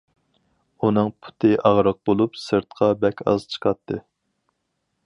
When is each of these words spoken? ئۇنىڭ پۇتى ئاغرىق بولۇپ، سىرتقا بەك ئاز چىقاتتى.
ئۇنىڭ 0.87 1.11
پۇتى 1.25 1.51
ئاغرىق 1.71 2.01
بولۇپ، 2.11 2.41
سىرتقا 2.45 2.91
بەك 3.05 3.23
ئاز 3.29 3.47
چىقاتتى. 3.55 4.03